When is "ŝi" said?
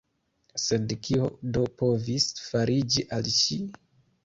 3.39-3.63